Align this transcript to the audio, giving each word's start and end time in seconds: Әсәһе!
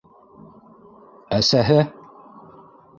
Әсәһе! 1.39 1.79